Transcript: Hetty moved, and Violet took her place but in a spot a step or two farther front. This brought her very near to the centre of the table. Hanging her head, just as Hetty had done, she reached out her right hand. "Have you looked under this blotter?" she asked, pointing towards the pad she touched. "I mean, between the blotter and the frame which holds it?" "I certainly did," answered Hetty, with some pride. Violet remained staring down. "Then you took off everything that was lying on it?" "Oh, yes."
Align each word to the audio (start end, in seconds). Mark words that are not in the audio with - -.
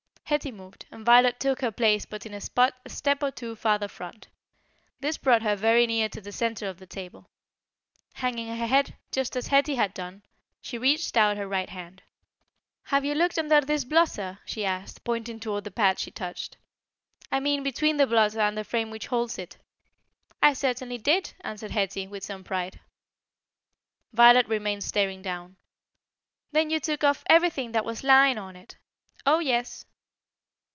Hetty 0.31 0.53
moved, 0.53 0.85
and 0.91 1.05
Violet 1.05 1.41
took 1.41 1.59
her 1.59 1.73
place 1.73 2.05
but 2.05 2.25
in 2.25 2.33
a 2.33 2.39
spot 2.39 2.73
a 2.85 2.89
step 2.89 3.21
or 3.21 3.31
two 3.31 3.53
farther 3.53 3.89
front. 3.89 4.29
This 5.01 5.17
brought 5.17 5.41
her 5.41 5.57
very 5.57 5.85
near 5.85 6.07
to 6.07 6.21
the 6.21 6.31
centre 6.31 6.69
of 6.69 6.77
the 6.79 6.85
table. 6.85 7.29
Hanging 8.13 8.47
her 8.47 8.65
head, 8.65 8.95
just 9.11 9.35
as 9.35 9.47
Hetty 9.47 9.75
had 9.75 9.93
done, 9.93 10.23
she 10.61 10.77
reached 10.77 11.17
out 11.17 11.35
her 11.35 11.49
right 11.49 11.67
hand. 11.69 12.01
"Have 12.83 13.03
you 13.03 13.13
looked 13.13 13.37
under 13.37 13.59
this 13.59 13.83
blotter?" 13.83 14.39
she 14.45 14.63
asked, 14.63 15.03
pointing 15.03 15.41
towards 15.41 15.65
the 15.65 15.69
pad 15.71 15.99
she 15.99 16.11
touched. 16.11 16.55
"I 17.29 17.41
mean, 17.41 17.61
between 17.61 17.97
the 17.97 18.07
blotter 18.07 18.39
and 18.39 18.57
the 18.57 18.63
frame 18.63 18.89
which 18.89 19.07
holds 19.07 19.37
it?" 19.37 19.57
"I 20.41 20.53
certainly 20.53 20.97
did," 20.97 21.33
answered 21.41 21.71
Hetty, 21.71 22.07
with 22.07 22.23
some 22.23 22.45
pride. 22.45 22.79
Violet 24.13 24.47
remained 24.47 24.85
staring 24.85 25.21
down. 25.21 25.57
"Then 26.53 26.69
you 26.69 26.79
took 26.79 27.03
off 27.03 27.23
everything 27.25 27.73
that 27.73 27.83
was 27.83 28.01
lying 28.01 28.37
on 28.37 28.55
it?" 28.55 28.77
"Oh, 29.25 29.39
yes." 29.39 29.83